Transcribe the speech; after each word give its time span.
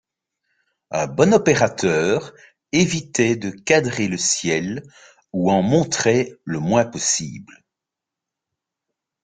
Un 0.89 1.05
bon 1.05 1.31
opérateur 1.31 2.33
évitait 2.71 3.35
de 3.35 3.51
cadrer 3.51 4.07
le 4.07 4.17
ciel 4.17 4.81
ou 5.31 5.51
en 5.51 5.61
montrait 5.61 6.33
le 6.43 6.57
moins 6.59 6.85
possible. 6.87 7.61